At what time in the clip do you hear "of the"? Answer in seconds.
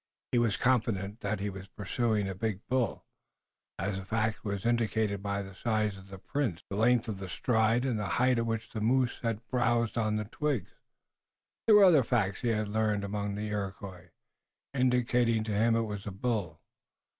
5.95-6.17, 7.07-7.29